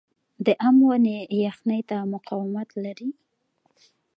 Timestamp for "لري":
2.83-3.09